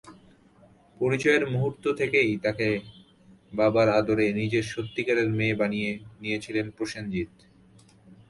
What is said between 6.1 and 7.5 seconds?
নিয়েছিলেন প্রসেনজিৎ।